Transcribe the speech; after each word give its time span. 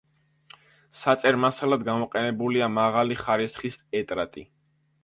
საწერ 1.01 1.37
მასალად 1.43 1.85
გამოყენებულია 1.91 2.71
მაღალი 2.79 3.21
ხარისხის 3.25 3.81
ეტრატი. 4.03 4.51